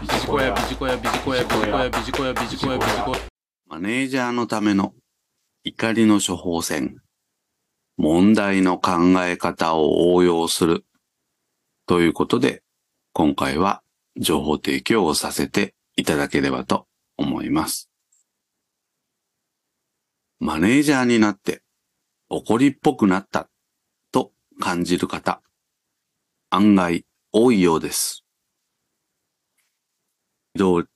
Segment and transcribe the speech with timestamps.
[0.00, 3.18] ビジコヤ、ビジコヤ、ビジコヤ、ビジコヤ、ビジコヤ、ビジコヤ、ビジコヤ。
[3.66, 4.94] マネージャーのための
[5.62, 6.96] 怒りの処方箋。
[7.98, 8.92] 問題の考
[9.22, 10.86] え方を応用する。
[11.86, 12.62] ということで、
[13.12, 13.82] 今回は
[14.16, 16.86] 情報提供をさせていただければと
[17.18, 17.90] 思います。
[20.38, 21.60] マネージャーになって
[22.30, 23.50] 怒りっぽくなった
[24.12, 25.42] と感じる方、
[26.48, 28.24] 案外多いようです。
[30.60, 30.90] どう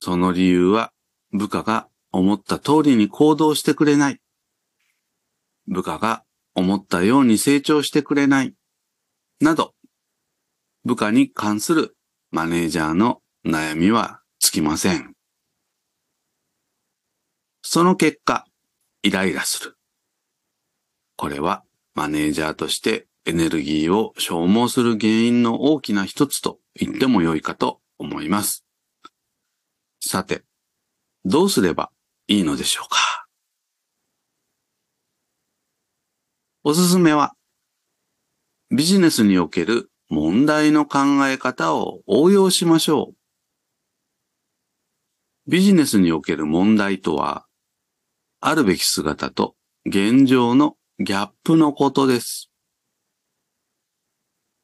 [0.00, 0.92] その理由は
[1.32, 4.20] 部下が思った通りに行動してくれない。
[5.66, 6.22] 部下が
[6.54, 8.54] 思ったように成長してくれない。
[9.40, 9.74] など、
[10.84, 11.96] 部下に関する
[12.30, 15.14] マネージャーの悩みはつきません。
[17.62, 18.46] その結果、
[19.02, 19.76] イライラする。
[21.16, 21.64] これは
[21.96, 28.64] マネージャーとしてエネルギーを消耗する原因の大きな一つと言っても良いかと思います。
[30.00, 30.44] さて、
[31.24, 31.90] どうすれば
[32.26, 33.26] いいのでしょうか？
[36.64, 37.34] おすすめは、
[38.70, 43.12] ビジネスにおける問題の考え方を応用しましょ
[45.46, 45.50] う。
[45.50, 47.46] ビジネスにおける問題とは、
[48.40, 49.56] あるべき姿と
[49.86, 52.50] 現状のギャップのことです。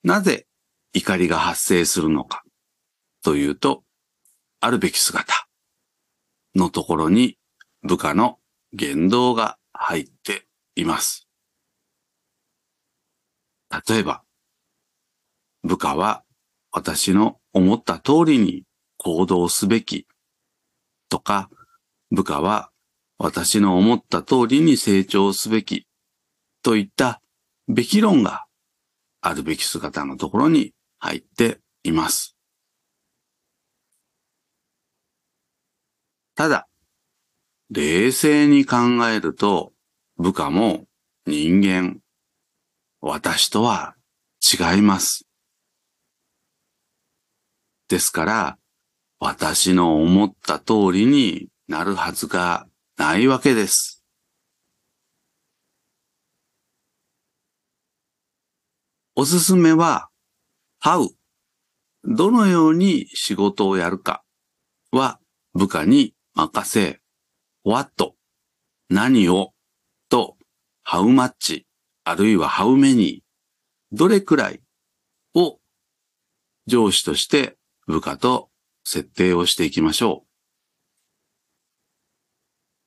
[0.02, 0.46] なぜ
[0.92, 2.42] 怒りが発生するのか
[3.22, 3.84] というと、
[4.60, 5.46] あるべき姿
[6.54, 7.38] のところに
[7.82, 8.38] 部下の
[8.72, 11.28] 言動が入っています。
[13.88, 14.22] 例えば、
[15.62, 16.24] 部下は
[16.72, 18.64] 私の思った通りに
[18.96, 20.06] 行動すべき
[21.08, 21.50] とか、
[22.10, 22.70] 部下は
[23.18, 25.86] 私の思った通りに成長すべき
[26.62, 27.20] といった
[27.68, 28.46] べき論が
[29.20, 32.36] あるべき姿のところに入っています。
[36.34, 36.68] ただ、
[37.70, 38.76] 冷静に考
[39.08, 39.72] えると、
[40.16, 40.86] 部下も
[41.26, 42.00] 人間、
[43.00, 43.94] 私とは
[44.40, 45.26] 違います。
[47.88, 48.58] ですから、
[49.18, 52.66] 私の思った通りになるはずが
[52.96, 53.89] ないわけです。
[59.20, 60.08] おすすめは、
[60.82, 61.10] how、
[62.04, 64.24] どのように仕事をやるか
[64.92, 65.20] は
[65.52, 67.00] 部下に任せ、
[67.62, 68.14] what、
[68.88, 69.52] 何を
[70.08, 70.38] と
[70.90, 71.64] how much、
[72.04, 73.20] あるいは how many、
[73.92, 74.62] どれくらい
[75.34, 75.58] を
[76.66, 78.48] 上司として部下と
[78.84, 80.28] 設定をしていきましょう。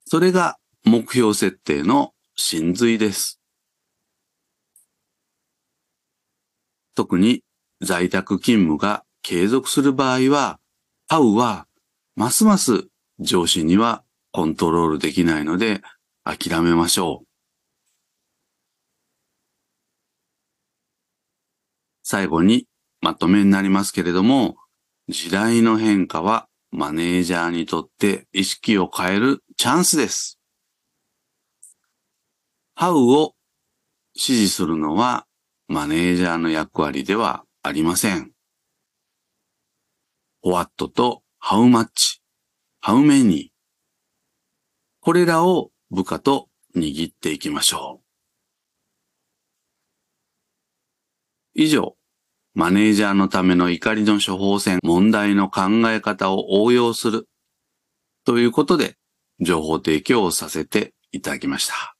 [0.09, 3.42] それが目標設定の真髄です。
[6.95, 7.43] 特に
[7.81, 10.59] 在宅勤務が継続する場合は、
[11.09, 11.67] how は
[12.15, 12.87] ますます
[13.19, 15.81] 上司にはコントロールできないので
[16.23, 17.27] 諦めましょう。
[22.03, 22.67] 最後に
[23.01, 24.55] まとめになりますけれども、
[25.07, 30.39] 時代の変化はマネージャーにとって意識を変えるチャンスです。
[32.77, 33.33] How を
[34.15, 35.25] 指示するのは
[35.67, 38.31] マネージャーの役割ではありません。
[40.43, 42.19] What と How much、
[42.83, 43.49] How many
[44.99, 48.03] これらを部下と握っていきましょう。
[51.55, 51.95] 以上、
[52.53, 57.27] マネージャーのための怒りの処方箋、問題の考え方を応用する
[58.25, 58.97] ということで
[59.39, 61.95] 情報提供をさせていただきました。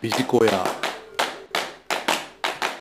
[0.00, 0.64] ビジコヤ、